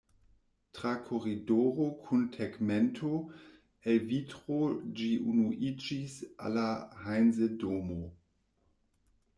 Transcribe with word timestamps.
Tra 0.77 0.93
koridoro 1.09 1.85
kun 2.05 2.23
tegmento 2.37 3.11
el 3.93 4.01
vitro 4.13 4.57
ĝi 5.01 5.11
unuiĝis 5.35 6.19
al 6.47 6.61
la 6.61 6.67
Heinse-domo. 7.07 8.01